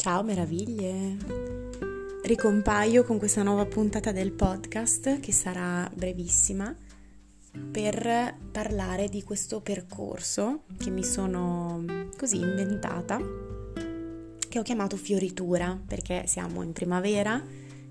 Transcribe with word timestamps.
Ciao 0.00 0.22
meraviglie! 0.22 1.18
Ricompaio 2.22 3.04
con 3.04 3.18
questa 3.18 3.42
nuova 3.42 3.66
puntata 3.66 4.12
del 4.12 4.32
podcast 4.32 5.20
che 5.20 5.30
sarà 5.30 5.90
brevissima 5.94 6.74
per 7.70 8.34
parlare 8.50 9.08
di 9.08 9.22
questo 9.22 9.60
percorso 9.60 10.62
che 10.78 10.88
mi 10.88 11.04
sono 11.04 11.84
così 12.16 12.38
inventata, 12.38 13.20
che 14.48 14.58
ho 14.58 14.62
chiamato 14.62 14.96
fioritura 14.96 15.78
perché 15.86 16.26
siamo 16.26 16.62
in 16.62 16.72
primavera 16.72 17.38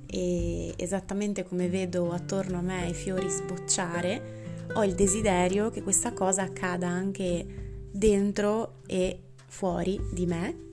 e 0.08 0.74
esattamente 0.78 1.44
come 1.44 1.70
vedo 1.70 2.12
attorno 2.12 2.58
a 2.58 2.62
me 2.62 2.88
i 2.88 2.94
fiori 2.96 3.30
sbocciare, 3.30 4.66
ho 4.74 4.84
il 4.84 4.96
desiderio 4.96 5.70
che 5.70 5.84
questa 5.84 6.12
cosa 6.14 6.42
accada 6.42 6.88
anche 6.88 7.86
dentro 7.92 8.80
e 8.88 9.26
fuori 9.46 10.02
di 10.12 10.26
me 10.26 10.68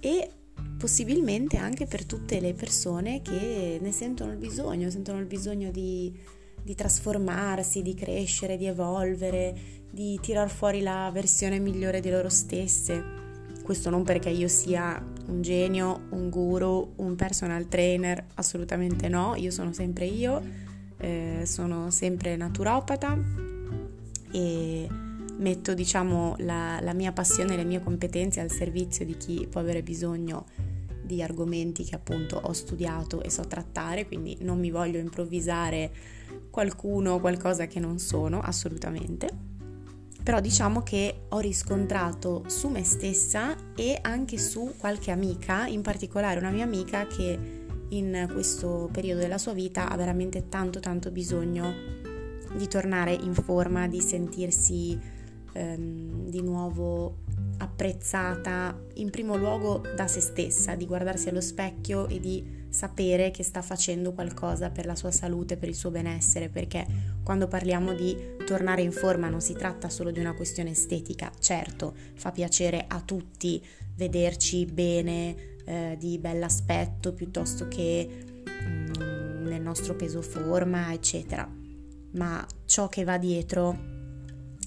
e 0.00 0.32
possibilmente 0.78 1.56
anche 1.56 1.86
per 1.86 2.04
tutte 2.04 2.40
le 2.40 2.54
persone 2.54 3.20
che 3.20 3.78
ne 3.80 3.92
sentono 3.92 4.30
il 4.30 4.38
bisogno, 4.38 4.90
sentono 4.90 5.18
il 5.18 5.26
bisogno 5.26 5.70
di, 5.70 6.16
di 6.62 6.74
trasformarsi, 6.74 7.82
di 7.82 7.94
crescere, 7.94 8.56
di 8.56 8.66
evolvere, 8.66 9.54
di 9.90 10.18
tirar 10.20 10.48
fuori 10.48 10.80
la 10.80 11.10
versione 11.12 11.58
migliore 11.58 12.00
di 12.00 12.10
loro 12.10 12.28
stesse. 12.28 13.16
Questo 13.62 13.90
non 13.90 14.02
perché 14.02 14.30
io 14.30 14.48
sia 14.48 15.04
un 15.26 15.42
genio, 15.42 16.06
un 16.10 16.30
guru, 16.30 16.92
un 16.96 17.16
personal 17.16 17.66
trainer, 17.68 18.24
assolutamente 18.34 19.08
no, 19.08 19.34
io 19.36 19.50
sono 19.50 19.72
sempre 19.72 20.06
io, 20.06 20.40
eh, 20.96 21.42
sono 21.44 21.90
sempre 21.90 22.36
naturopata 22.36 23.18
e 24.30 24.88
metto 25.38 25.74
diciamo 25.74 26.34
la, 26.38 26.78
la 26.80 26.92
mia 26.92 27.12
passione 27.12 27.54
e 27.54 27.56
le 27.56 27.64
mie 27.64 27.82
competenze 27.82 28.40
al 28.40 28.50
servizio 28.50 29.04
di 29.04 29.16
chi 29.16 29.46
può 29.50 29.60
avere 29.60 29.82
bisogno 29.82 30.46
di 31.02 31.22
argomenti 31.22 31.84
che 31.84 31.94
appunto 31.94 32.36
ho 32.36 32.52
studiato 32.52 33.22
e 33.22 33.30
so 33.30 33.42
trattare, 33.42 34.06
quindi 34.06 34.36
non 34.40 34.58
mi 34.58 34.70
voglio 34.70 34.98
improvvisare 34.98 35.90
qualcuno 36.50 37.12
o 37.12 37.20
qualcosa 37.20 37.66
che 37.66 37.80
non 37.80 37.98
sono, 37.98 38.40
assolutamente. 38.40 39.56
Però 40.22 40.40
diciamo 40.40 40.82
che 40.82 41.22
ho 41.30 41.38
riscontrato 41.38 42.44
su 42.48 42.68
me 42.68 42.84
stessa 42.84 43.56
e 43.74 43.98
anche 44.02 44.36
su 44.36 44.74
qualche 44.76 45.10
amica, 45.10 45.66
in 45.66 45.80
particolare 45.80 46.38
una 46.38 46.50
mia 46.50 46.64
amica 46.64 47.06
che 47.06 47.56
in 47.90 48.28
questo 48.30 48.90
periodo 48.92 49.22
della 49.22 49.38
sua 49.38 49.54
vita 49.54 49.88
ha 49.88 49.96
veramente 49.96 50.50
tanto 50.50 50.80
tanto 50.80 51.10
bisogno 51.10 51.72
di 52.54 52.68
tornare 52.68 53.14
in 53.14 53.32
forma, 53.32 53.88
di 53.88 54.02
sentirsi 54.02 55.16
ehm, 55.52 56.28
di 56.28 56.42
nuovo 56.42 57.18
apprezzata 57.58 58.78
in 58.94 59.10
primo 59.10 59.36
luogo 59.36 59.82
da 59.94 60.06
se 60.06 60.20
stessa, 60.20 60.74
di 60.74 60.86
guardarsi 60.86 61.28
allo 61.28 61.40
specchio 61.40 62.08
e 62.08 62.20
di 62.20 62.56
sapere 62.68 63.30
che 63.30 63.42
sta 63.42 63.62
facendo 63.62 64.12
qualcosa 64.12 64.70
per 64.70 64.86
la 64.86 64.94
sua 64.94 65.10
salute, 65.10 65.56
per 65.56 65.68
il 65.68 65.74
suo 65.74 65.90
benessere, 65.90 66.48
perché 66.48 66.86
quando 67.22 67.48
parliamo 67.48 67.94
di 67.94 68.16
tornare 68.44 68.82
in 68.82 68.92
forma 68.92 69.28
non 69.28 69.40
si 69.40 69.54
tratta 69.54 69.88
solo 69.88 70.10
di 70.10 70.20
una 70.20 70.34
questione 70.34 70.70
estetica, 70.70 71.30
certo, 71.38 71.94
fa 72.14 72.30
piacere 72.30 72.84
a 72.86 73.00
tutti 73.00 73.64
vederci 73.96 74.66
bene, 74.66 75.56
eh, 75.64 75.96
di 75.98 76.18
bell'aspetto 76.18 77.12
piuttosto 77.12 77.68
che 77.68 78.08
mm, 78.48 79.46
nel 79.46 79.60
nostro 79.60 79.94
peso 79.94 80.22
forma, 80.22 80.92
eccetera, 80.92 81.50
ma 82.12 82.46
ciò 82.64 82.88
che 82.88 83.04
va 83.04 83.18
dietro 83.18 83.96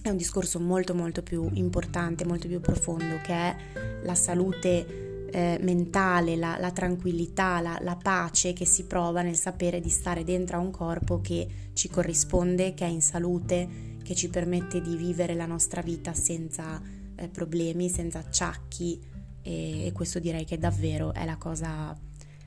è 0.01 0.09
un 0.09 0.17
discorso 0.17 0.59
molto 0.59 0.95
molto 0.95 1.21
più 1.21 1.49
importante, 1.53 2.25
molto 2.25 2.47
più 2.47 2.59
profondo, 2.59 3.19
che 3.23 3.33
è 3.33 3.55
la 4.03 4.15
salute 4.15 5.29
eh, 5.31 5.59
mentale, 5.61 6.35
la, 6.35 6.57
la 6.59 6.71
tranquillità, 6.71 7.61
la, 7.61 7.77
la, 7.81 7.95
pace 7.95 8.53
che 8.53 8.65
si 8.65 8.85
prova 8.85 9.21
nel 9.21 9.35
sapere 9.35 9.79
di 9.79 9.89
stare 9.89 10.23
dentro 10.23 10.57
a 10.57 10.59
un 10.59 10.71
corpo 10.71 11.21
che 11.21 11.47
ci 11.73 11.89
corrisponde, 11.89 12.73
che 12.73 12.85
è 12.85 12.89
in 12.89 13.01
salute, 13.01 13.97
che 14.03 14.15
ci 14.15 14.29
permette 14.29 14.81
di 14.81 14.95
vivere 14.95 15.35
la 15.35 15.45
nostra 15.45 15.81
vita 15.81 16.13
senza 16.13 16.81
eh, 17.15 17.27
problemi, 17.29 17.89
senza 17.89 18.19
acciacchi 18.19 18.99
e, 19.41 19.85
e 19.85 19.91
questo 19.93 20.19
direi 20.19 20.45
che 20.45 20.57
davvero 20.57 21.13
è 21.13 21.25
la 21.25 21.37
cosa, 21.37 21.97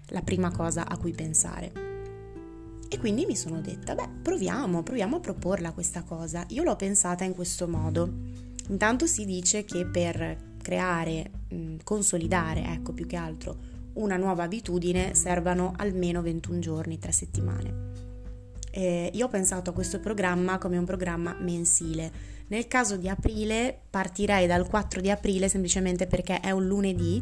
la 0.08 0.22
prima 0.22 0.50
cosa 0.50 0.86
a 0.86 0.98
cui 0.98 1.12
pensare. 1.12 1.93
E 2.94 2.98
quindi 2.98 3.26
mi 3.26 3.34
sono 3.34 3.60
detta, 3.60 3.96
beh, 3.96 4.08
proviamo, 4.22 4.84
proviamo 4.84 5.16
a 5.16 5.20
proporla 5.20 5.72
questa 5.72 6.04
cosa. 6.04 6.44
Io 6.50 6.62
l'ho 6.62 6.76
pensata 6.76 7.24
in 7.24 7.34
questo 7.34 7.66
modo. 7.66 8.08
Intanto 8.68 9.08
si 9.08 9.24
dice 9.24 9.64
che 9.64 9.84
per 9.84 10.54
creare, 10.62 11.28
consolidare, 11.82 12.62
ecco 12.66 12.92
più 12.92 13.04
che 13.08 13.16
altro, 13.16 13.56
una 13.94 14.16
nuova 14.16 14.44
abitudine 14.44 15.12
servano 15.16 15.72
almeno 15.76 16.22
21 16.22 16.60
giorni, 16.60 17.00
3 17.00 17.10
settimane. 17.10 17.74
Eh, 18.70 19.10
io 19.12 19.26
ho 19.26 19.28
pensato 19.28 19.70
a 19.70 19.72
questo 19.72 19.98
programma 19.98 20.58
come 20.58 20.78
un 20.78 20.84
programma 20.84 21.36
mensile. 21.40 22.12
Nel 22.46 22.68
caso 22.68 22.96
di 22.96 23.08
aprile 23.08 23.76
partirei 23.90 24.46
dal 24.46 24.68
4 24.68 25.00
di 25.00 25.10
aprile 25.10 25.48
semplicemente 25.48 26.06
perché 26.06 26.38
è 26.38 26.52
un 26.52 26.64
lunedì 26.64 27.20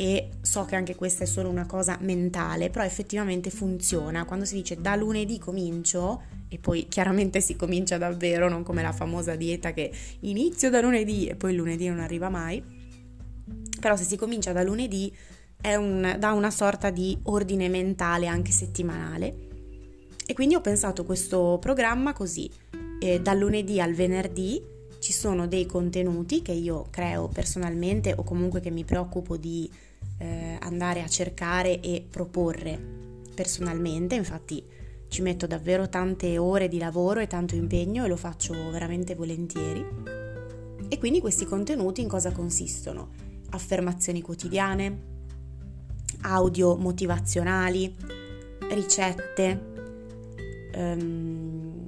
e 0.00 0.30
so 0.40 0.64
che 0.64 0.76
anche 0.76 0.94
questa 0.94 1.24
è 1.24 1.26
solo 1.26 1.50
una 1.50 1.66
cosa 1.66 1.98
mentale, 2.00 2.70
però 2.70 2.82
effettivamente 2.86 3.50
funziona. 3.50 4.24
Quando 4.24 4.46
si 4.46 4.54
dice 4.54 4.80
da 4.80 4.96
lunedì 4.96 5.38
comincio, 5.38 6.22
e 6.48 6.56
poi 6.56 6.86
chiaramente 6.88 7.42
si 7.42 7.54
comincia 7.54 7.98
davvero, 7.98 8.48
non 8.48 8.62
come 8.62 8.80
la 8.80 8.92
famosa 8.92 9.36
dieta 9.36 9.74
che 9.74 9.92
inizio 10.20 10.70
da 10.70 10.80
lunedì 10.80 11.26
e 11.26 11.36
poi 11.36 11.50
il 11.50 11.58
lunedì 11.58 11.86
non 11.88 12.00
arriva 12.00 12.30
mai, 12.30 12.64
però 13.78 13.94
se 13.94 14.04
si 14.04 14.16
comincia 14.16 14.52
da 14.52 14.62
lunedì 14.62 15.14
è 15.60 15.74
un, 15.74 16.16
da 16.18 16.32
una 16.32 16.50
sorta 16.50 16.88
di 16.88 17.18
ordine 17.24 17.68
mentale 17.68 18.26
anche 18.26 18.52
settimanale. 18.52 19.48
E 20.26 20.32
quindi 20.32 20.54
ho 20.54 20.62
pensato 20.62 21.04
questo 21.04 21.58
programma 21.60 22.14
così, 22.14 22.50
eh, 23.00 23.20
dal 23.20 23.36
lunedì 23.36 23.82
al 23.82 23.92
venerdì 23.92 24.78
ci 24.98 25.12
sono 25.12 25.46
dei 25.46 25.66
contenuti 25.66 26.40
che 26.40 26.52
io 26.52 26.86
creo 26.90 27.28
personalmente 27.28 28.14
o 28.16 28.22
comunque 28.22 28.60
che 28.60 28.70
mi 28.70 28.84
preoccupo 28.84 29.36
di 29.36 29.68
eh, 30.20 30.58
andare 30.60 31.02
a 31.02 31.08
cercare 31.08 31.80
e 31.80 32.06
proporre 32.08 32.78
personalmente, 33.34 34.14
infatti 34.14 34.62
ci 35.08 35.22
metto 35.22 35.46
davvero 35.46 35.88
tante 35.88 36.38
ore 36.38 36.68
di 36.68 36.78
lavoro 36.78 37.20
e 37.20 37.26
tanto 37.26 37.56
impegno 37.56 38.04
e 38.04 38.08
lo 38.08 38.16
faccio 38.16 38.52
veramente 38.70 39.14
volentieri. 39.14 39.84
E 40.88 40.98
quindi 40.98 41.20
questi 41.20 41.46
contenuti 41.46 42.02
in 42.02 42.08
cosa 42.08 42.32
consistono? 42.32 43.08
Affermazioni 43.50 44.20
quotidiane, 44.20 45.02
audio 46.22 46.76
motivazionali, 46.76 47.94
ricette, 48.70 49.60
um, 50.76 51.86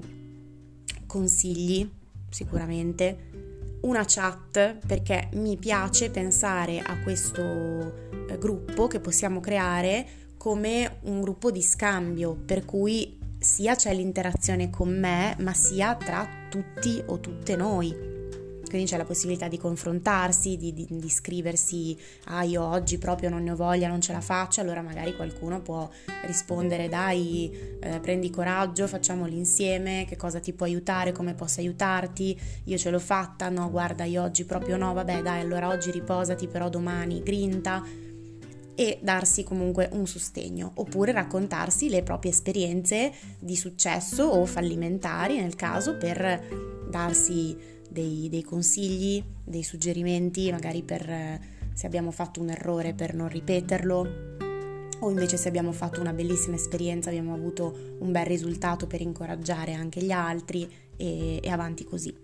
consigli 1.07 1.89
sicuramente, 2.31 3.52
una 3.83 4.05
chat 4.07 4.79
perché 4.87 5.29
mi 5.35 5.57
piace 5.57 6.11
pensare 6.11 6.81
a 6.81 6.99
questo 7.03 7.95
eh, 8.29 8.39
gruppo 8.39 8.87
che 8.87 9.01
possiamo 9.01 9.41
creare 9.41 10.07
come 10.37 10.99
un 11.03 11.21
gruppo 11.21 11.51
di 11.51 11.63
scambio 11.63 12.35
per 12.35 12.65
cui 12.65 13.19
sia 13.39 13.75
c'è 13.75 13.93
l'interazione 13.93 14.71
con 14.71 14.97
me 14.97 15.37
ma 15.41 15.53
sia 15.53 15.97
tra 15.97 16.27
tutti 16.49 17.03
o 17.07 17.19
tutte 17.19 17.57
noi 17.57 18.12
quindi 18.73 18.89
c'è 18.89 18.97
la 18.97 19.05
possibilità 19.05 19.49
di 19.49 19.59
confrontarsi, 19.59 20.57
di, 20.57 20.73
di, 20.73 20.87
di, 20.89 21.11
scriversi, 21.11 21.95
ah 22.29 22.43
io 22.43 22.63
oggi 22.63 22.97
proprio 22.97 23.29
non 23.29 23.43
ne 23.43 23.51
ho 23.51 23.55
voglia, 23.55 23.87
non 23.87 24.01
ce 24.01 24.13
la 24.13 24.23
faccio, 24.23 24.63
allora 24.63 24.81
magari 24.81 25.15
qualcuno 25.15 25.61
può 25.61 25.87
rispondere 26.25 26.89
dai, 26.89 27.53
eh, 27.81 28.01
prendi 28.01 28.31
coraggio, 28.31 28.87
facciamolo 28.87 29.31
insieme, 29.31 30.07
che 30.09 30.17
cosa 30.17 30.41
ti 30.41 30.55
può 30.55 30.65
aiutare, 30.65 31.13
come 31.13 31.35
posso 31.35 31.61
aiutarti, 31.61 32.35
io 32.65 32.79
ce 32.79 32.89
l'ho 32.89 32.99
fatta, 32.99 33.51
no 33.51 33.71
guarda 33.71 34.05
io 34.05 34.23
oggi 34.23 34.47
proprio 34.47 34.79
no, 34.79 34.95
vabbè 34.95 35.21
dai 35.21 35.43
allora 35.43 35.69
oggi 35.69 35.91
riposati 35.91 36.47
però 36.47 36.71
domani 36.71 37.23
grinta 37.23 37.85
e 38.75 38.99
darsi 39.03 39.45
comunque 39.45 39.91
un 39.93 40.07
sostegno 40.07 40.73
oppure 40.77 41.13
raccontarsi 41.13 41.91
le 41.91 42.03
proprie 42.03 42.31
esperienze 42.31 43.13
di 43.39 43.55
successo 43.55 44.25
o 44.25 44.47
fallimentari 44.47 45.39
nel 45.39 45.57
caso 45.57 45.99
per 45.99 46.43
darsi 46.89 47.73
dei, 47.93 48.29
dei 48.31 48.43
consigli, 48.43 49.23
dei 49.45 49.63
suggerimenti, 49.63 50.51
magari 50.51 50.83
per 50.83 51.09
eh, 51.09 51.41
se 51.75 51.87
abbiamo 51.87 52.11
fatto 52.11 52.41
un 52.41 52.51
errore 52.51 52.95
per 52.95 53.15
non 53.15 53.29
ripeterlo 53.29 54.31
o 55.03 55.11
invece 55.11 55.37
se 55.37 55.49
abbiamo 55.49 55.73
fatto 55.73 56.01
una 56.01 56.13
bellissima 56.13 56.55
esperienza, 56.55 57.09
abbiamo 57.11 57.35
avuto 57.35 57.97
un 57.99 58.13
bel 58.13 58.25
risultato 58.25 58.87
per 58.87 59.01
incoraggiare 59.01 59.73
anche 59.73 60.01
gli 60.03 60.13
altri 60.13 60.69
e, 60.97 61.41
e 61.43 61.51
avanti 61.51 61.85
così. 61.85 62.15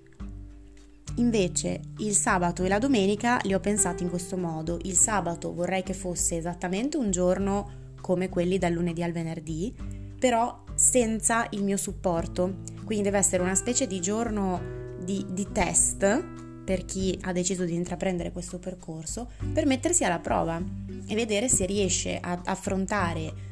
Invece 1.17 1.81
il 1.99 2.15
sabato 2.15 2.63
e 2.63 2.69
la 2.69 2.79
domenica 2.79 3.41
li 3.43 3.53
ho 3.53 3.59
pensati 3.59 4.05
in 4.05 4.09
questo 4.09 4.37
modo. 4.37 4.79
Il 4.83 4.97
sabato 4.97 5.53
vorrei 5.53 5.83
che 5.83 5.93
fosse 5.93 6.37
esattamente 6.37 6.97
un 6.97 7.11
giorno 7.11 7.87
come 8.01 8.29
quelli 8.29 8.59
dal 8.59 8.73
lunedì 8.73 9.03
al 9.03 9.11
venerdì, 9.11 9.75
però 10.17 10.63
senza 10.75 11.49
il 11.51 11.65
mio 11.65 11.77
supporto. 11.77 12.59
Quindi 12.85 13.05
deve 13.05 13.19
essere 13.19 13.43
una 13.43 13.57
specie 13.57 13.89
di 13.89 14.01
giorno 14.01 14.78
di, 15.09 15.25
di 15.31 15.49
test 15.51 16.23
per 16.63 16.85
chi 16.85 17.19
ha 17.23 17.33
deciso 17.33 17.65
di 17.65 17.73
intraprendere 17.73 18.31
questo 18.31 18.59
percorso, 18.59 19.31
per 19.55 19.65
mettersi 19.65 20.05
alla 20.05 20.19
prova 20.19 20.63
e 21.07 21.15
vedere 21.15 21.49
se 21.49 21.65
riesce 21.65 22.19
ad 22.21 22.41
affrontare 22.45 23.47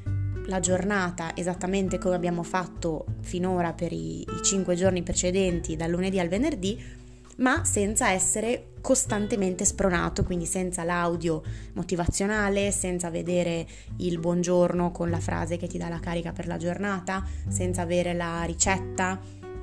la 0.48 0.60
giornata 0.60 1.34
esattamente 1.34 1.96
come 1.96 2.14
abbiamo 2.14 2.42
fatto 2.42 3.06
finora 3.22 3.72
per 3.72 3.90
i, 3.92 4.20
i 4.20 4.42
5 4.44 4.74
giorni 4.74 5.02
precedenti, 5.02 5.76
dal 5.76 5.90
lunedì 5.90 6.20
al 6.20 6.28
venerdì, 6.28 6.78
ma 7.36 7.64
senza 7.64 8.10
essere 8.10 8.72
costantemente 8.82 9.64
spronato, 9.64 10.24
quindi 10.24 10.44
senza 10.44 10.84
l'audio 10.84 11.42
motivazionale, 11.72 12.70
senza 12.70 13.08
vedere 13.08 13.66
il 13.98 14.18
buongiorno 14.18 14.92
con 14.92 15.08
la 15.08 15.20
frase 15.20 15.56
che 15.56 15.68
ti 15.68 15.78
dà 15.78 15.88
la 15.88 16.00
carica 16.00 16.32
per 16.32 16.46
la 16.46 16.58
giornata, 16.58 17.26
senza 17.48 17.80
avere 17.80 18.12
la 18.12 18.42
ricetta, 18.44 19.18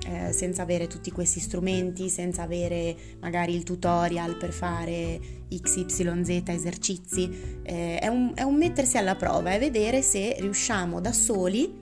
eh, 0.06 0.34
senza 0.34 0.62
avere 0.62 0.88
tutti 0.88 1.12
questi 1.12 1.40
strumenti, 1.40 2.10
senza 2.10 2.44
avere 2.44 2.96
magari 3.20 3.56
il 3.56 3.64
tutorial 3.64 4.38
per 4.38 4.52
fare 4.52 5.20
XYZ 5.50 6.44
esercizi. 6.48 7.62
Eh, 7.64 8.00
è, 8.00 8.08
un, 8.08 8.32
è 8.36 8.42
un 8.42 8.56
mettersi 8.56 8.98
alla 8.98 9.16
prova 9.16 9.54
e 9.54 9.60
vedere 9.60 10.02
se 10.02 10.36
riusciamo 10.40 11.00
da 11.00 11.12
soli 11.12 11.82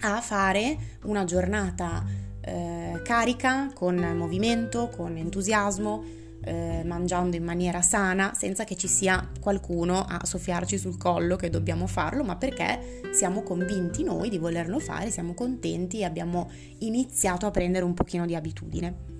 a 0.00 0.20
fare 0.20 0.76
una 1.04 1.24
giornata 1.24 2.04
eh, 2.40 3.00
carica, 3.04 3.70
con 3.72 3.96
movimento, 4.16 4.88
con 4.88 5.16
entusiasmo, 5.16 6.20
eh, 6.44 6.82
mangiando 6.84 7.36
in 7.36 7.44
maniera 7.44 7.82
sana, 7.82 8.34
senza 8.34 8.64
che 8.64 8.76
ci 8.76 8.88
sia 8.88 9.30
qualcuno 9.40 10.04
a 10.06 10.24
soffiarci 10.24 10.78
sul 10.78 10.96
collo 10.96 11.36
che 11.36 11.50
dobbiamo 11.50 11.86
farlo, 11.86 12.24
ma 12.24 12.36
perché 12.36 13.00
siamo 13.12 13.42
convinti 13.42 14.02
noi 14.02 14.28
di 14.28 14.38
volerlo 14.38 14.78
fare, 14.78 15.10
siamo 15.10 15.34
contenti 15.34 16.00
e 16.00 16.04
abbiamo 16.04 16.50
iniziato 16.78 17.46
a 17.46 17.50
prendere 17.50 17.84
un 17.84 17.94
pochino 17.94 18.26
di 18.26 18.34
abitudine. 18.34 19.10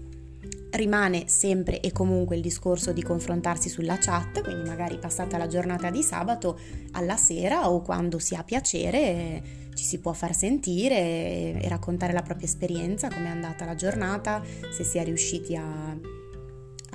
Rimane 0.70 1.24
sempre 1.26 1.80
e 1.80 1.92
comunque 1.92 2.34
il 2.34 2.40
discorso 2.40 2.92
di 2.92 3.02
confrontarsi 3.02 3.68
sulla 3.68 3.98
chat, 3.98 4.42
quindi 4.42 4.66
magari 4.68 4.98
passata 4.98 5.36
la 5.36 5.46
giornata 5.46 5.90
di 5.90 6.02
sabato 6.02 6.58
alla 6.92 7.16
sera 7.16 7.70
o 7.70 7.82
quando 7.82 8.18
si 8.18 8.34
ha 8.34 8.42
piacere 8.42 9.60
ci 9.74 9.84
si 9.84 10.00
può 10.00 10.12
far 10.12 10.34
sentire 10.34 11.60
e 11.60 11.68
raccontare 11.68 12.12
la 12.12 12.22
propria 12.22 12.46
esperienza, 12.46 13.08
come 13.08 13.26
è 13.26 13.30
andata 13.30 13.64
la 13.64 13.74
giornata, 13.74 14.42
se 14.70 14.82
si 14.82 14.98
è 14.98 15.04
riusciti 15.04 15.56
a, 15.56 15.96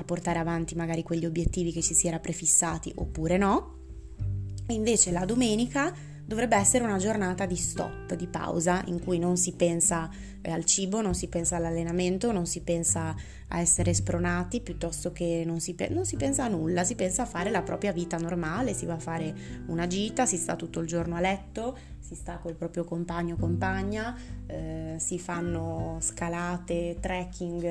portare 0.07 0.39
avanti 0.39 0.73
magari 0.73 1.03
quegli 1.03 1.25
obiettivi 1.25 1.73
che 1.73 1.81
ci 1.81 1.93
si 1.93 2.07
era 2.07 2.19
prefissati 2.19 2.91
oppure 2.95 3.37
no. 3.37 3.75
E 4.65 4.73
invece 4.73 5.11
la 5.11 5.25
domenica 5.25 5.93
dovrebbe 6.27 6.57
essere 6.57 6.83
una 6.83 6.97
giornata 6.97 7.45
di 7.45 7.55
stop, 7.55 8.13
di 8.15 8.27
pausa, 8.27 8.83
in 8.87 9.01
cui 9.01 9.17
non 9.17 9.37
si 9.37 9.53
pensa 9.53 10.09
eh, 10.41 10.51
al 10.51 10.65
cibo, 10.65 11.01
non 11.01 11.15
si 11.15 11.29
pensa 11.29 11.55
all'allenamento, 11.55 12.33
non 12.33 12.45
si 12.45 12.61
pensa 12.61 13.15
a 13.47 13.59
essere 13.61 13.93
spronati, 13.93 14.59
piuttosto 14.59 15.13
che 15.13 15.43
non 15.45 15.61
si, 15.61 15.73
pe- 15.73 15.87
non 15.87 16.05
si 16.05 16.17
pensa 16.17 16.43
a 16.43 16.49
nulla, 16.49 16.83
si 16.83 16.95
pensa 16.95 17.21
a 17.21 17.25
fare 17.25 17.49
la 17.49 17.61
propria 17.61 17.93
vita 17.93 18.17
normale, 18.17 18.73
si 18.73 18.85
va 18.85 18.95
a 18.95 18.99
fare 18.99 19.33
una 19.67 19.87
gita, 19.87 20.25
si 20.25 20.35
sta 20.35 20.57
tutto 20.57 20.81
il 20.81 20.87
giorno 20.87 21.15
a 21.15 21.21
letto, 21.21 21.77
si 21.99 22.13
sta 22.13 22.37
col 22.39 22.55
proprio 22.55 22.83
compagno 22.83 23.35
o 23.35 23.37
compagna, 23.37 24.13
eh, 24.47 24.95
si 24.97 25.17
fanno 25.19 25.97
scalate, 26.01 26.97
trekking 26.99 27.63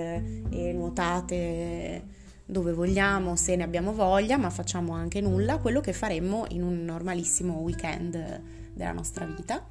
e 0.50 0.72
nuotate 0.72 2.24
dove 2.46 2.72
vogliamo, 2.72 3.34
se 3.34 3.56
ne 3.56 3.64
abbiamo 3.64 3.92
voglia, 3.92 4.36
ma 4.36 4.50
facciamo 4.50 4.92
anche 4.92 5.20
nulla, 5.20 5.58
quello 5.58 5.80
che 5.80 5.92
faremmo 5.92 6.46
in 6.50 6.62
un 6.62 6.84
normalissimo 6.84 7.54
weekend 7.58 8.40
della 8.72 8.92
nostra 8.92 9.26
vita. 9.26 9.68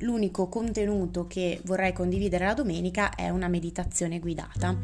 L'unico 0.00 0.48
contenuto 0.48 1.26
che 1.26 1.60
vorrei 1.64 1.92
condividere 1.92 2.46
la 2.46 2.54
domenica 2.54 3.14
è 3.14 3.30
una 3.30 3.48
meditazione 3.48 4.20
guidata, 4.20 4.76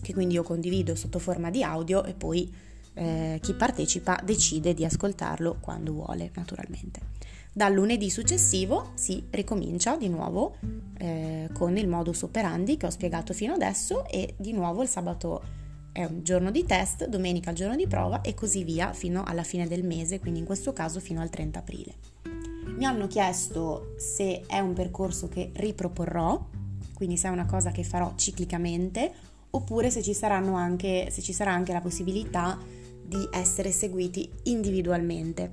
che 0.00 0.12
quindi 0.12 0.34
io 0.34 0.42
condivido 0.42 0.94
sotto 0.94 1.18
forma 1.18 1.50
di 1.50 1.62
audio 1.62 2.04
e 2.04 2.14
poi 2.14 2.52
eh, 2.94 3.38
chi 3.42 3.54
partecipa 3.54 4.20
decide 4.22 4.74
di 4.74 4.84
ascoltarlo 4.84 5.58
quando 5.60 5.92
vuole, 5.92 6.30
naturalmente. 6.34 7.10
Dal 7.54 7.72
lunedì 7.72 8.08
successivo 8.08 8.92
si 8.94 9.26
ricomincia 9.30 9.96
di 9.96 10.08
nuovo 10.08 10.56
eh, 10.96 11.50
con 11.52 11.76
il 11.76 11.86
modus 11.86 12.22
operandi 12.22 12.78
che 12.78 12.86
ho 12.86 12.90
spiegato 12.90 13.34
fino 13.34 13.52
adesso 13.52 14.08
e 14.08 14.34
di 14.38 14.52
nuovo 14.52 14.82
il 14.82 14.88
sabato 14.88 15.60
è 15.92 16.04
un 16.04 16.22
giorno 16.22 16.50
di 16.50 16.64
test, 16.64 17.06
domenica 17.06 17.50
il 17.50 17.56
giorno 17.56 17.76
di 17.76 17.86
prova 17.86 18.22
e 18.22 18.34
così 18.34 18.64
via 18.64 18.92
fino 18.92 19.22
alla 19.24 19.42
fine 19.42 19.68
del 19.68 19.84
mese, 19.84 20.18
quindi 20.18 20.40
in 20.40 20.46
questo 20.46 20.72
caso 20.72 21.00
fino 21.00 21.20
al 21.20 21.28
30 21.28 21.58
aprile. 21.58 21.94
Mi 22.64 22.86
hanno 22.86 23.06
chiesto 23.06 23.94
se 23.98 24.42
è 24.46 24.58
un 24.58 24.72
percorso 24.72 25.28
che 25.28 25.50
riproporrò, 25.54 26.48
quindi 26.94 27.16
se 27.16 27.28
è 27.28 27.30
una 27.30 27.46
cosa 27.46 27.70
che 27.70 27.84
farò 27.84 28.14
ciclicamente, 28.16 29.12
oppure 29.50 29.90
se 29.90 30.02
ci, 30.02 30.16
anche, 30.22 31.08
se 31.10 31.20
ci 31.20 31.32
sarà 31.32 31.52
anche 31.52 31.72
la 31.72 31.80
possibilità 31.80 32.58
di 33.04 33.28
essere 33.30 33.70
seguiti 33.70 34.30
individualmente. 34.44 35.50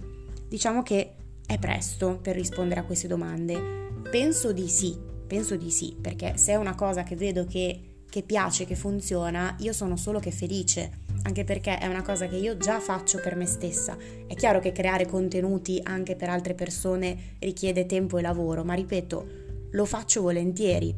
Diciamo 0.47 0.81
che 0.81 1.15
è 1.45 1.57
presto 1.57 2.17
per 2.21 2.35
rispondere 2.35 2.79
a 2.79 2.83
queste 2.83 3.07
domande. 3.07 3.87
Penso 4.09 4.53
di 4.53 4.69
sì, 4.69 4.97
penso 5.27 5.57
di 5.57 5.69
sì, 5.69 5.97
perché 5.99 6.37
se 6.37 6.53
è 6.53 6.55
una 6.55 6.75
cosa 6.75 7.03
che 7.03 7.15
vedo 7.15 7.45
che 7.45 7.88
che 8.09 8.23
piace, 8.23 8.65
che 8.65 8.75
funziona, 8.75 9.55
io 9.59 9.71
sono 9.71 9.95
solo 9.95 10.19
che 10.19 10.31
felice, 10.31 11.07
anche 11.23 11.43
perché 11.43 11.77
è 11.77 11.87
una 11.87 12.01
cosa 12.01 12.27
che 12.27 12.37
io 12.37 12.57
già 12.57 12.79
faccio 12.79 13.19
per 13.19 13.35
me 13.35 13.45
stessa. 13.45 13.95
È 14.27 14.33
chiaro 14.33 14.59
che 14.59 14.71
creare 14.71 15.05
contenuti 15.05 15.79
anche 15.83 16.15
per 16.15 16.29
altre 16.29 16.55
persone 16.55 17.35
richiede 17.39 17.85
tempo 17.85 18.17
e 18.17 18.21
lavoro, 18.21 18.63
ma 18.63 18.73
ripeto, 18.73 19.27
lo 19.71 19.85
faccio 19.85 20.21
volentieri, 20.21 20.95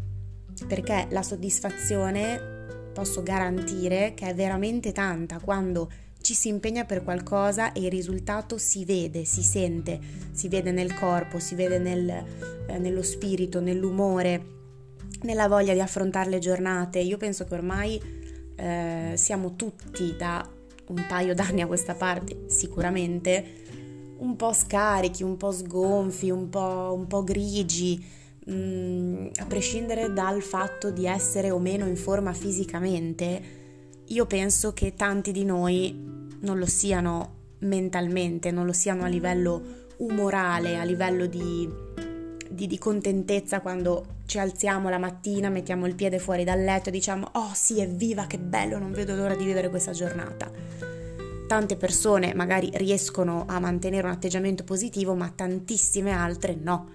perché 0.68 1.08
la 1.10 1.22
soddisfazione 1.22 2.90
posso 2.94 3.24
garantire 3.24 4.14
che 4.14 4.28
è 4.28 4.36
veramente 4.36 4.92
tanta 4.92 5.40
quando 5.40 5.90
ci 6.22 6.34
si 6.34 6.50
impegna 6.50 6.86
per 6.86 7.04
qualcosa 7.04 7.74
e 7.74 7.82
il 7.82 7.90
risultato 7.90 8.58
si 8.58 8.86
vede, 8.86 9.26
si 9.26 9.42
sente, 9.42 10.00
si 10.32 10.48
vede 10.48 10.72
nel 10.72 10.94
corpo, 10.94 11.40
si 11.40 11.56
vede 11.56 11.80
nel, 11.80 12.10
eh, 12.68 12.78
nello 12.78 13.02
spirito, 13.02 13.60
nell'umore 13.60 14.60
nella 15.24 15.48
voglia 15.48 15.74
di 15.74 15.80
affrontare 15.80 16.30
le 16.30 16.40
giornate. 16.40 17.00
Io 17.00 17.18
penso 17.18 17.46
che 17.46 17.54
ormai 17.54 18.02
eh, 18.56 19.14
siamo 19.16 19.56
tutti 19.56 20.16
da 20.18 20.48
un 20.88 21.06
paio 21.08 21.34
d'anni 21.34 21.62
a 21.62 21.68
questa 21.68 21.96
parte, 21.96 22.46
sicuramente, 22.48 23.60
un 24.18 24.36
po' 24.36 24.54
scarichi, 24.54 25.24
un 25.24 25.38
po' 25.38 25.52
sgonfi, 25.52 26.30
un 26.30 26.50
po', 26.50 26.94
un 26.96 27.08
po 27.08 27.24
grigi, 27.24 28.04
mh, 28.46 28.54
mm, 28.54 29.28
a 29.38 29.46
prescindere 29.46 30.14
dal 30.14 30.42
fatto 30.42 30.92
di 30.92 31.06
essere 31.06 31.50
o 31.50 31.60
meno 31.60 31.88
in 31.88 31.96
forma 31.96 32.34
fisicamente, 32.34 33.60
io 34.06 34.26
penso 34.26 34.74
che 34.74 34.94
tanti 34.94 35.32
di 35.32 35.46
noi 35.46 36.10
non 36.42 36.58
lo 36.58 36.66
siano 36.66 37.40
mentalmente, 37.60 38.52
non 38.52 38.66
lo 38.66 38.74
siano 38.74 39.04
a 39.04 39.08
livello 39.08 39.80
umorale, 39.98 40.78
a 40.78 40.84
livello 40.84 41.28
di 41.28 41.70
di, 42.52 42.68
di, 42.68 42.78
contentezza 42.78 43.62
quando 43.62 44.20
ci 44.26 44.40
alziamo 44.40 44.90
la 44.90 44.98
mattina, 44.98 45.50
mettiamo 45.50 45.88
il 45.88 45.96
piede 45.96 46.20
fuori 46.20 46.44
dal 46.44 46.64
letto 46.64 46.90
e 46.90 46.92
diciamo 46.92 47.30
oh 47.34 47.52
sì, 47.54 47.80
evviva, 47.80 48.28
che 48.28 48.38
bello, 48.38 48.78
non 48.78 48.92
vedo 48.92 49.16
l'ora 49.16 49.36
di 49.36 49.46
vivere 49.46 49.70
questa 49.70 49.92
giornata. 49.92 50.52
Tante 51.48 51.76
persone 51.76 52.34
magari 52.34 52.70
riescono 52.74 53.46
a 53.48 53.60
mantenere 53.60 54.08
un 54.08 54.14
atteggiamento 54.14 54.64
positivo, 54.64 55.16
ma 55.16 55.32
tantissime 55.34 56.12
altre 56.12 56.56
no. 56.56 56.90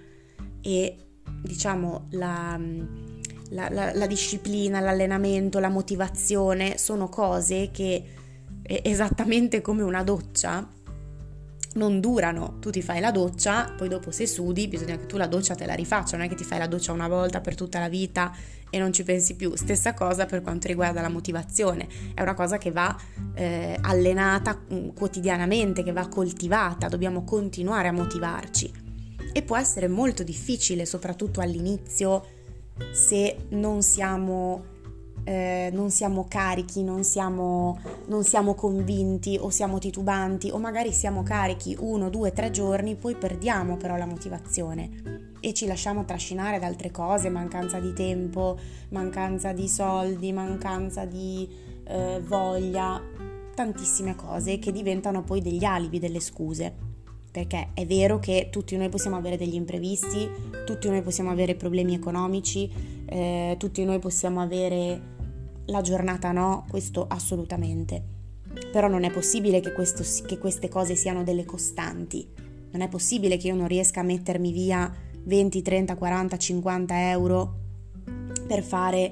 E 0.61 0.95
diciamo 1.43 2.07
la, 2.11 2.59
la, 3.49 3.69
la, 3.69 3.93
la 3.93 4.07
disciplina, 4.07 4.79
l'allenamento, 4.79 5.59
la 5.59 5.69
motivazione 5.69 6.77
sono 6.77 7.07
cose 7.07 7.69
che 7.71 8.03
esattamente 8.63 9.61
come 9.61 9.83
una 9.83 10.03
doccia 10.03 10.67
non 11.77 11.99
durano. 12.01 12.57
Tu 12.59 12.69
ti 12.69 12.81
fai 12.81 12.99
la 12.99 13.11
doccia, 13.11 13.73
poi 13.77 13.87
dopo 13.87 14.11
se 14.11 14.27
sudi 14.27 14.67
bisogna 14.67 14.97
che 14.97 15.05
tu 15.05 15.15
la 15.15 15.27
doccia 15.27 15.55
te 15.55 15.65
la 15.65 15.73
rifaccia, 15.73 16.17
non 16.17 16.25
è 16.25 16.29
che 16.29 16.35
ti 16.35 16.43
fai 16.43 16.57
la 16.57 16.67
doccia 16.67 16.91
una 16.91 17.07
volta 17.07 17.39
per 17.39 17.55
tutta 17.55 17.79
la 17.79 17.87
vita 17.87 18.33
e 18.69 18.77
non 18.77 18.91
ci 18.91 19.03
pensi 19.03 19.35
più. 19.35 19.55
Stessa 19.55 19.93
cosa 19.93 20.25
per 20.25 20.41
quanto 20.41 20.67
riguarda 20.67 21.01
la 21.01 21.09
motivazione, 21.09 21.87
è 22.13 22.21
una 22.21 22.33
cosa 22.33 22.57
che 22.57 22.71
va 22.71 22.95
eh, 23.33 23.77
allenata 23.81 24.59
mm, 24.71 24.89
quotidianamente, 24.89 25.83
che 25.83 25.93
va 25.93 26.07
coltivata, 26.07 26.87
dobbiamo 26.87 27.23
continuare 27.23 27.87
a 27.87 27.93
motivarci. 27.93 28.85
E 29.31 29.41
può 29.43 29.55
essere 29.55 29.87
molto 29.87 30.23
difficile, 30.23 30.85
soprattutto 30.85 31.41
all'inizio, 31.41 32.25
se 32.91 33.47
non 33.49 33.81
siamo 33.81 34.75
eh, 35.27 35.69
non 35.73 35.89
siamo 35.89 36.25
carichi, 36.29 36.83
non 36.83 37.03
siamo, 37.03 37.77
non 38.05 38.23
siamo 38.23 38.53
convinti 38.53 39.37
o 39.37 39.49
siamo 39.49 39.77
titubanti 39.77 40.49
o 40.51 40.57
magari 40.57 40.93
siamo 40.93 41.21
carichi 41.21 41.75
uno, 41.77 42.09
due, 42.09 42.31
tre 42.31 42.49
giorni, 42.49 42.95
poi 42.95 43.13
perdiamo 43.13 43.75
però 43.75 43.97
la 43.97 44.05
motivazione 44.05 45.33
e 45.41 45.53
ci 45.53 45.67
lasciamo 45.67 46.05
trascinare 46.05 46.59
da 46.59 46.67
altre 46.67 46.91
cose, 46.91 47.27
mancanza 47.27 47.77
di 47.81 47.91
tempo, 47.91 48.57
mancanza 48.89 49.51
di 49.51 49.67
soldi, 49.67 50.31
mancanza 50.31 51.03
di 51.03 51.45
eh, 51.83 52.21
voglia, 52.25 53.01
tantissime 53.53 54.15
cose 54.15 54.59
che 54.59 54.71
diventano 54.71 55.23
poi 55.23 55.41
degli 55.41 55.65
alibi, 55.65 55.99
delle 55.99 56.21
scuse. 56.21 56.73
Perché 57.29 57.71
è 57.73 57.85
vero 57.85 58.17
che 58.19 58.47
tutti 58.49 58.77
noi 58.77 58.87
possiamo 58.87 59.17
avere 59.17 59.35
degli 59.35 59.55
imprevisti, 59.55 60.27
tutti 60.65 60.87
noi 60.87 61.01
possiamo 61.01 61.31
avere 61.31 61.53
problemi 61.53 61.93
economici, 61.93 62.71
eh, 63.05 63.55
tutti 63.59 63.83
noi 63.83 63.99
possiamo 63.99 64.41
avere 64.41 65.15
la 65.67 65.81
giornata 65.81 66.31
no, 66.31 66.65
questo 66.69 67.05
assolutamente. 67.07 68.15
Però 68.71 68.87
non 68.87 69.03
è 69.03 69.11
possibile 69.11 69.59
che, 69.59 69.71
questo, 69.71 70.03
che 70.25 70.37
queste 70.37 70.69
cose 70.69 70.95
siano 70.95 71.23
delle 71.23 71.45
costanti. 71.45 72.27
Non 72.71 72.81
è 72.81 72.89
possibile 72.89 73.37
che 73.37 73.47
io 73.47 73.55
non 73.55 73.67
riesca 73.67 74.01
a 74.01 74.03
mettermi 74.03 74.51
via 74.51 74.91
20, 75.23 75.61
30, 75.61 75.95
40, 75.95 76.37
50 76.37 77.09
euro 77.09 77.55
per 78.47 78.63
fare, 78.63 79.11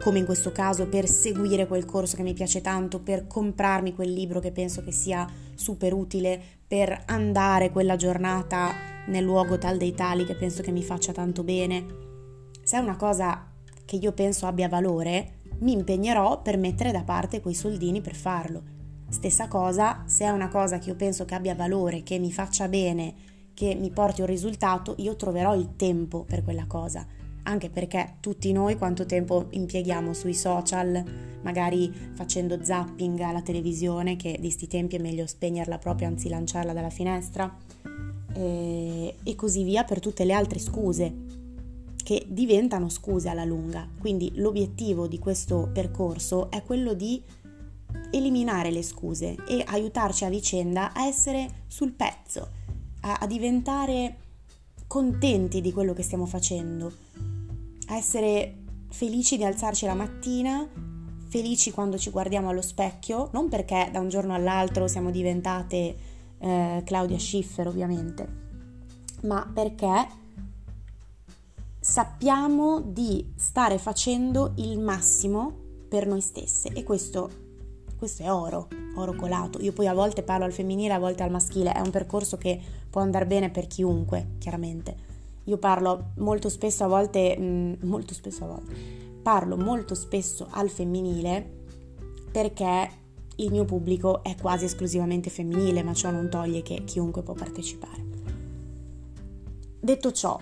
come 0.00 0.20
in 0.20 0.24
questo 0.24 0.52
caso, 0.52 0.86
per 0.86 1.08
seguire 1.08 1.66
quel 1.66 1.84
corso 1.84 2.16
che 2.16 2.22
mi 2.22 2.34
piace 2.34 2.60
tanto, 2.60 3.00
per 3.00 3.26
comprarmi 3.26 3.94
quel 3.94 4.12
libro 4.12 4.40
che 4.40 4.52
penso 4.52 4.82
che 4.82 4.92
sia 4.92 5.28
super 5.54 5.92
utile, 5.92 6.40
per 6.66 7.02
andare 7.06 7.70
quella 7.70 7.96
giornata 7.96 8.72
nel 9.06 9.24
luogo 9.24 9.58
tal 9.58 9.78
dei 9.78 9.94
tali 9.94 10.24
che 10.24 10.34
penso 10.34 10.62
che 10.62 10.70
mi 10.70 10.82
faccia 10.82 11.12
tanto 11.12 11.42
bene. 11.42 11.84
Se 12.62 12.76
è 12.76 12.80
una 12.80 12.96
cosa 12.96 13.50
che 13.84 13.96
io 13.96 14.12
penso 14.12 14.46
abbia 14.46 14.68
valore, 14.68 15.37
mi 15.60 15.72
impegnerò 15.72 16.42
per 16.42 16.56
mettere 16.56 16.92
da 16.92 17.02
parte 17.02 17.40
quei 17.40 17.54
soldini 17.54 18.00
per 18.00 18.14
farlo. 18.14 18.62
Stessa 19.08 19.48
cosa, 19.48 20.02
se 20.06 20.24
è 20.24 20.28
una 20.28 20.48
cosa 20.48 20.78
che 20.78 20.90
io 20.90 20.96
penso 20.96 21.24
che 21.24 21.34
abbia 21.34 21.54
valore, 21.54 22.02
che 22.02 22.18
mi 22.18 22.30
faccia 22.30 22.68
bene, 22.68 23.14
che 23.54 23.74
mi 23.74 23.90
porti 23.90 24.20
un 24.20 24.26
risultato, 24.26 24.94
io 24.98 25.16
troverò 25.16 25.54
il 25.54 25.76
tempo 25.76 26.24
per 26.24 26.44
quella 26.44 26.66
cosa. 26.66 27.06
Anche 27.44 27.70
perché 27.70 28.16
tutti 28.20 28.52
noi 28.52 28.76
quanto 28.76 29.06
tempo 29.06 29.46
impieghiamo 29.48 30.12
sui 30.12 30.34
social, 30.34 31.02
magari 31.42 31.92
facendo 32.12 32.62
zapping 32.62 33.18
alla 33.20 33.40
televisione, 33.40 34.16
che 34.16 34.36
di 34.38 34.50
sti 34.50 34.66
tempi 34.66 34.96
è 34.96 35.00
meglio 35.00 35.26
spegnerla 35.26 35.78
proprio 35.78 36.08
anzi 36.08 36.28
lanciarla 36.28 36.74
dalla 36.74 36.90
finestra, 36.90 37.56
e, 38.34 39.14
e 39.22 39.34
così 39.34 39.64
via 39.64 39.84
per 39.84 40.00
tutte 40.00 40.24
le 40.24 40.34
altre 40.34 40.58
scuse 40.58 41.27
che 42.08 42.24
diventano 42.26 42.88
scuse 42.88 43.28
alla 43.28 43.44
lunga. 43.44 43.86
Quindi 43.98 44.32
l'obiettivo 44.36 45.06
di 45.06 45.18
questo 45.18 45.68
percorso 45.70 46.50
è 46.50 46.62
quello 46.62 46.94
di 46.94 47.22
eliminare 48.12 48.70
le 48.70 48.82
scuse 48.82 49.36
e 49.46 49.62
aiutarci 49.66 50.24
a 50.24 50.30
vicenda 50.30 50.94
a 50.94 51.04
essere 51.04 51.64
sul 51.66 51.92
pezzo, 51.92 52.48
a, 53.02 53.18
a 53.20 53.26
diventare 53.26 54.16
contenti 54.86 55.60
di 55.60 55.70
quello 55.70 55.92
che 55.92 56.02
stiamo 56.02 56.24
facendo, 56.24 56.90
a 57.88 57.96
essere 57.96 58.54
felici 58.88 59.36
di 59.36 59.44
alzarci 59.44 59.84
la 59.84 59.92
mattina, 59.92 60.66
felici 61.26 61.72
quando 61.72 61.98
ci 61.98 62.08
guardiamo 62.08 62.48
allo 62.48 62.62
specchio, 62.62 63.28
non 63.34 63.50
perché 63.50 63.90
da 63.92 64.00
un 64.00 64.08
giorno 64.08 64.32
all'altro 64.32 64.88
siamo 64.88 65.10
diventate 65.10 65.96
eh, 66.38 66.82
Claudia 66.86 67.18
Schiffer 67.18 67.66
ovviamente, 67.66 68.26
ma 69.24 69.46
perché 69.52 70.26
sappiamo 71.88 72.82
di 72.82 73.32
stare 73.34 73.78
facendo 73.78 74.52
il 74.56 74.78
massimo 74.78 75.50
per 75.88 76.06
noi 76.06 76.20
stesse 76.20 76.68
e 76.68 76.82
questo, 76.82 77.30
questo 77.96 78.22
è 78.22 78.30
oro, 78.30 78.68
oro 78.96 79.14
colato. 79.14 79.58
Io 79.62 79.72
poi 79.72 79.86
a 79.86 79.94
volte 79.94 80.22
parlo 80.22 80.44
al 80.44 80.52
femminile, 80.52 80.92
a 80.92 80.98
volte 80.98 81.22
al 81.22 81.30
maschile, 81.30 81.72
è 81.72 81.80
un 81.80 81.88
percorso 81.88 82.36
che 82.36 82.60
può 82.90 83.00
andare 83.00 83.24
bene 83.24 83.48
per 83.48 83.66
chiunque, 83.68 84.32
chiaramente. 84.36 84.96
Io 85.44 85.56
parlo 85.56 86.10
molto 86.18 86.50
spesso 86.50 86.84
a 86.84 86.88
volte, 86.88 87.34
mm, 87.40 87.72
molto 87.84 88.12
spesso 88.12 88.44
a 88.44 88.48
volte, 88.48 88.74
parlo 89.22 89.56
molto 89.56 89.94
spesso 89.94 90.46
al 90.50 90.68
femminile 90.68 91.64
perché 92.30 92.90
il 93.36 93.50
mio 93.50 93.64
pubblico 93.64 94.22
è 94.22 94.36
quasi 94.38 94.66
esclusivamente 94.66 95.30
femminile, 95.30 95.82
ma 95.82 95.94
ciò 95.94 96.10
non 96.10 96.28
toglie 96.28 96.60
che 96.60 96.84
chiunque 96.84 97.22
può 97.22 97.32
partecipare. 97.32 98.04
Detto 99.80 100.12
ciò, 100.12 100.38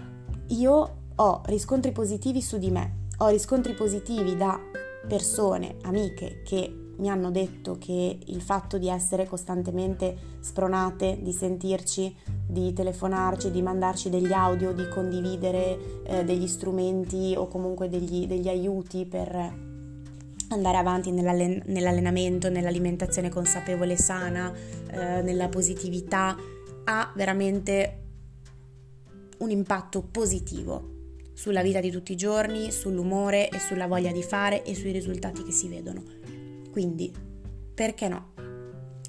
io 0.49 1.05
ho 1.17 1.41
riscontri 1.47 1.93
positivi 1.93 2.43
su 2.43 2.59
di 2.59 2.71
me, 2.71 3.05
ho 3.19 3.29
riscontri 3.29 3.73
positivi 3.73 4.37
da 4.37 4.61
persone, 5.09 5.77
amiche 5.83 6.43
che 6.45 6.85
mi 6.99 7.09
hanno 7.09 7.31
detto 7.31 7.77
che 7.79 8.19
il 8.25 8.41
fatto 8.43 8.79
di 8.79 8.89
essere 8.89 9.27
costantemente 9.27 10.17
spronate, 10.41 11.19
di 11.23 11.33
sentirci, 11.33 12.15
di 12.47 12.73
telefonarci, 12.73 13.51
di 13.51 13.63
mandarci 13.63 14.11
degli 14.11 14.33
audio, 14.33 14.73
di 14.73 14.89
condividere 14.89 16.03
eh, 16.05 16.25
degli 16.25 16.47
strumenti 16.47 17.35
o 17.37 17.49
comunque 17.49 17.89
degli, 17.89 18.27
degli, 18.27 18.49
aiuti 18.49 19.05
per 19.05 19.65
andare 20.49 20.77
avanti 20.77 21.11
nell'allen- 21.11 21.63
nell'allenamento, 21.67 22.49
nell'alimentazione 22.49 23.29
consapevole 23.29 23.95
e 23.95 23.99
sana, 23.99 24.53
eh, 24.91 25.23
nella 25.23 25.49
positività, 25.49 26.37
ha 26.85 27.13
veramente 27.15 28.03
un 29.39 29.51
impatto 29.51 30.03
positivo 30.03 30.95
sulla 31.37 31.61
vita 31.61 31.81
di 31.81 31.91
tutti 31.91 32.13
i 32.13 32.17
giorni, 32.17 32.73
sull'umore 32.73 33.51
e 33.51 33.59
sulla 33.59 33.87
voglia 33.87 34.11
di 34.11 34.23
fare 34.23 34.65
e 34.65 34.75
sui 34.75 34.91
risultati 34.91 35.45
che 35.45 35.53
si 35.53 35.69
vedono. 35.69 36.03
Quindi, 36.71 37.13
perché 37.75 38.09
no? 38.09 38.33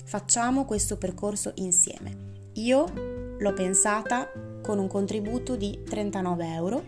Facciamo 0.04 0.66
questo 0.66 0.98
percorso 0.98 1.54
insieme. 1.56 2.50
Io 2.56 2.86
l'ho 3.40 3.54
pensata 3.54 4.30
con 4.62 4.78
un 4.78 4.88
contributo 4.88 5.56
di 5.56 5.84
39 5.86 6.54
euro 6.54 6.84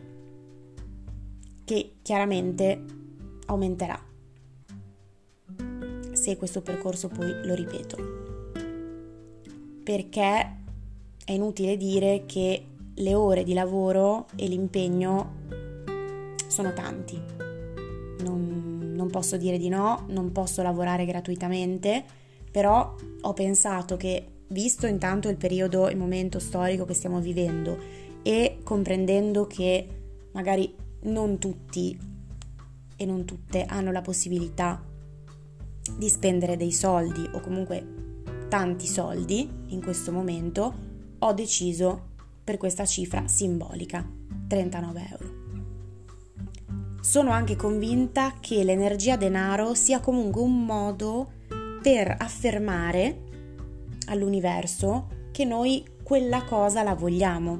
che 1.63 1.93
chiaramente 2.01 2.83
aumenterà 3.45 4.07
se 6.11 6.35
questo 6.35 6.61
percorso 6.61 7.07
poi 7.07 7.45
lo 7.45 7.55
ripeto. 7.55 7.97
Perché 9.83 10.57
è 11.23 11.31
inutile 11.31 11.77
dire 11.77 12.25
che 12.25 12.65
le 12.99 13.13
ore 13.13 13.43
di 13.43 13.53
lavoro 13.53 14.27
e 14.35 14.47
l'impegno 14.47 15.37
sono 16.47 16.73
tanti. 16.73 17.19
Non, 18.21 18.93
non, 18.95 19.09
posso 19.09 19.37
dire 19.37 19.57
di 19.57 19.69
no, 19.69 20.05
non 20.09 20.31
posso 20.31 20.61
lavorare 20.61 21.05
gratuitamente, 21.05 22.03
però 22.51 22.95
ho 23.21 23.33
pensato 23.33 23.95
che, 23.97 24.25
visto 24.47 24.87
intanto 24.87 25.29
il 25.29 25.37
periodo, 25.37 25.89
il 25.89 25.97
momento 25.97 26.39
storico 26.39 26.85
che 26.85 26.93
stiamo 26.93 27.19
vivendo 27.19 27.77
e 28.21 28.59
comprendendo 28.63 29.47
che 29.47 29.87
magari 30.33 30.75
non 31.03 31.37
tutti 31.37 31.97
e 32.97 33.05
non 33.05 33.23
tutte 33.23 33.63
hanno 33.63 33.91
la 33.91 34.01
possibilità 34.01 34.83
di 35.97 36.09
spendere 36.09 36.57
dei 36.57 36.73
soldi 36.73 37.27
o 37.31 37.39
comunque 37.39 37.97
tanti 38.49 38.87
soldi 38.87 39.49
in 39.67 39.81
questo 39.81 40.11
momento, 40.11 40.87
ho 41.19 41.33
deciso 41.33 42.08
per 42.49 42.57
questa 42.57 42.83
cifra 42.83 43.27
simbolica, 43.27 44.03
39 44.47 45.07
euro. 45.11 45.33
Sono 46.99 47.29
anche 47.29 47.55
convinta 47.55 48.37
che 48.39 48.63
l'energia 48.63 49.17
denaro 49.17 49.75
sia 49.75 49.99
comunque 49.99 50.41
un 50.41 50.65
modo 50.65 51.33
per 51.79 52.15
affermare 52.17 53.21
all'universo 54.07 55.27
che 55.31 55.45
noi 55.45 55.85
quella 56.01 56.43
cosa 56.43 56.81
la 56.81 56.95
vogliamo. 56.95 57.59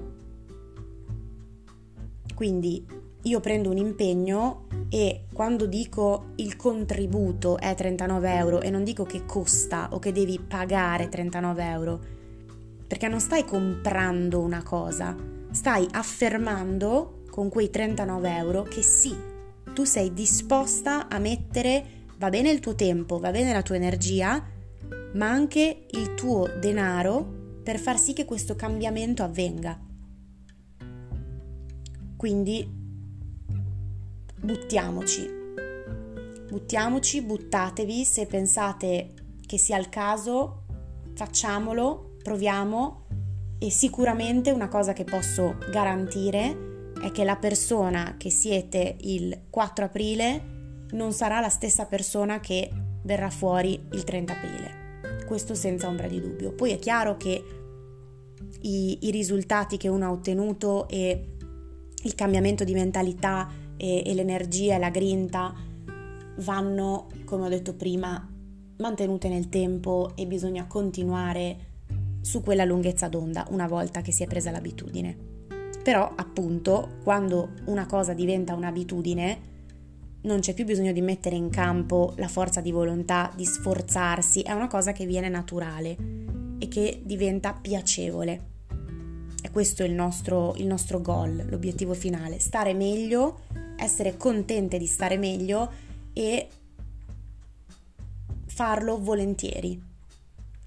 Quindi 2.34 2.84
io 3.22 3.40
prendo 3.42 3.70
un 3.70 3.78
impegno 3.78 4.66
e 4.90 5.26
quando 5.32 5.68
dico 5.68 6.30
il 6.38 6.56
contributo 6.56 7.60
è 7.60 7.76
39 7.76 8.34
euro 8.34 8.62
e 8.62 8.72
non 8.72 8.84
dico 8.84 9.04
che 9.04 9.24
costa 9.28 9.90
o 9.92 10.00
che 10.00 10.12
devi 10.12 10.40
pagare 10.40 11.10
39 11.10 11.64
euro, 11.64 12.00
perché 12.90 13.08
non 13.08 13.20
stai 13.20 13.46
comprando 13.46 14.40
una 14.40 14.64
cosa, 14.64 15.16
stai 15.52 15.88
affermando 15.92 17.22
con 17.30 17.48
quei 17.48 17.70
39 17.70 18.36
euro 18.36 18.64
che 18.64 18.82
sì, 18.82 19.16
tu 19.76 19.84
sei 19.84 20.12
disposta 20.12 21.08
a 21.08 21.20
mettere, 21.20 22.08
va 22.18 22.30
bene 22.30 22.50
il 22.50 22.60
tuo 22.60 22.74
tempo, 22.74 23.20
va 23.20 23.30
bene 23.30 23.54
la 23.54 23.62
tua 23.62 23.76
energia, 23.76 24.44
ma 25.14 25.30
anche 25.30 25.86
il 25.92 26.16
tuo 26.16 26.48
denaro 26.60 27.62
per 27.62 27.78
far 27.78 28.00
sì 28.00 28.14
che 28.14 28.26
questo 28.26 28.56
cambiamento 28.56 29.22
avvenga. 29.22 29.80
Quindi 32.18 32.68
buttiamoci, 34.36 35.30
buttiamoci, 36.50 37.22
buttatevi, 37.22 38.04
se 38.04 38.26
pensate 38.26 39.14
che 39.46 39.60
sia 39.60 39.78
il 39.78 39.90
caso, 39.90 40.64
facciamolo 41.14 42.09
proviamo 42.24 43.06
e 43.60 43.70
sicuramente 43.70 44.52
una 44.52 44.68
cosa 44.68 44.94
che 44.94 45.04
posso 45.04 45.58
garantire 45.72 46.94
è 47.02 47.12
che 47.12 47.24
la 47.24 47.36
persona 47.36 48.16
che 48.18 48.30
siete 48.30 48.98
il 49.02 49.46
4 49.50 49.86
aprile 49.86 50.58
non 50.92 51.12
sarà 51.12 51.40
la 51.40 51.50
stessa 51.50 51.86
persona 51.86 52.40
che 52.40 52.70
verrà 53.04 53.30
fuori 53.30 53.88
il 53.92 54.04
30 54.04 54.34
aprile. 54.34 55.24
Questo 55.26 55.56
senza 55.56 55.88
ombra 55.88 56.08
di 56.08 56.20
dubbio. 56.20 56.54
Poi 56.54 56.72
è 56.72 56.80
chiaro 56.80 57.18
che 57.18 57.44
i, 58.62 58.98
i 59.02 59.12
risultati 59.12 59.78
che 59.78 59.88
uno 59.88 60.06
ha 60.06 60.12
ottenuto 60.12 60.88
e 60.88 61.36
il 62.04 62.16
cambiamento 62.16 62.64
di 62.64 62.74
mentalità 62.74 63.50
e, 63.78 64.04
e 64.06 64.14
l'energia 64.14 64.76
e 64.76 64.80
la 64.80 64.90
grinta 64.90 65.54
vanno, 66.38 67.08
come 67.26 67.46
ho 67.46 67.50
detto 67.50 67.74
prima, 67.74 68.28
mantenute 68.78 69.28
nel 69.28 69.50
tempo 69.50 70.12
e 70.16 70.26
bisogna 70.26 70.66
continuare 70.66 71.68
su 72.22 72.42
quella 72.42 72.66
lunghezza 72.66 73.08
d'onda 73.08 73.48
una 73.50 73.68
volta 73.68 74.02
che 74.02 74.12
si 74.12 74.24
è 74.24 74.28
presa 74.28 74.52
l'abitudine. 74.52 75.16
Però 75.84 76.12
appunto 76.16 76.98
quando 77.04 77.54
una 77.66 77.86
cosa 77.86 78.14
diventa 78.14 78.54
un'abitudine 78.54 79.48
non 80.22 80.40
c'è 80.40 80.54
più 80.54 80.66
bisogno 80.66 80.92
di 80.92 81.02
mettere 81.02 81.36
in 81.36 81.50
campo 81.50 82.14
la 82.18 82.28
forza 82.28 82.60
di 82.60 82.72
volontà, 82.72 83.32
di 83.36 83.46
sforzarsi, 83.46 84.42
è 84.42 84.52
una 84.52 84.68
cosa 84.68 84.92
che 84.92 85.06
viene 85.06 85.30
naturale 85.30 85.96
e 86.60 86.68
che 86.68 87.02
diventa 87.04 87.54
piacevole. 87.54 88.48
E 89.42 89.50
questo 89.52 89.84
è 89.84 89.86
il 89.86 89.94
nostro, 89.94 90.54
il 90.58 90.68
nostro 90.68 91.00
goal, 91.00 91.46
l'obiettivo 91.48 91.94
finale, 91.94 92.40
stare 92.40 92.74
meglio, 92.74 93.44
essere 93.78 94.18
contente 94.18 94.78
di 94.78 94.88
stare 94.88 95.18
meglio 95.18 95.72
e 96.12 96.50
farlo 98.46 99.00
volentieri. 99.02 99.89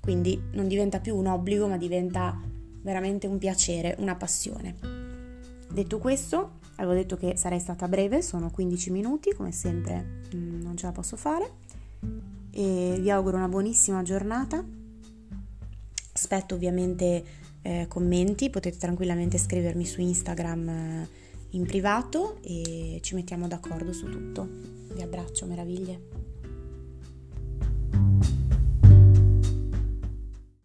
Quindi 0.03 0.43
non 0.53 0.67
diventa 0.67 0.99
più 0.99 1.17
un 1.17 1.27
obbligo, 1.27 1.69
ma 1.69 1.77
diventa 1.77 2.37
veramente 2.83 3.29
un 3.29 3.39
piacere, 3.39 3.95
una 4.01 4.17
passione. 4.17 4.75
Detto 5.71 5.99
questo, 5.99 6.59
avevo 6.77 6.95
detto 6.95 7.17
che 7.17 7.37
sarei 7.37 7.61
stata 7.61 7.87
breve, 7.87 8.21
sono 8.21 8.51
15 8.51 8.91
minuti, 8.91 9.33
come 9.33 9.53
sempre 9.53 10.23
mm, 10.35 10.61
non 10.61 10.77
ce 10.77 10.87
la 10.87 10.93
posso 10.93 11.17
fare. 11.17 11.51
E 12.51 12.99
vi 12.99 13.11
auguro 13.11 13.37
una 13.37 13.49
buonissima 13.49 14.03
giornata. 14.03 14.63
Aspetto 16.15 16.57
ovviamente 16.57 17.25
eh, 17.63 17.87
commenti, 17.89 18.51
potete 18.51 18.77
tranquillamente 18.77 19.39
scrivermi 19.39 19.87
su 19.87 20.01
Instagram 20.01 20.69
eh, 20.69 21.09
in 21.51 21.65
privato 21.65 22.39
e 22.43 22.99
ci 23.03 23.15
mettiamo 23.15 23.47
d'accordo 23.47 23.93
su 23.93 24.11
tutto. 24.11 24.49
Vi 24.93 25.01
abbraccio, 25.01 25.47
meraviglie. 25.47 26.12